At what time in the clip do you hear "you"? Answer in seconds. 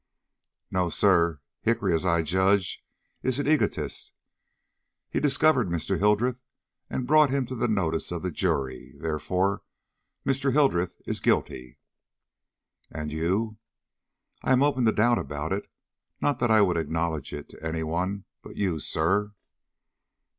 13.11-13.57, 18.55-18.79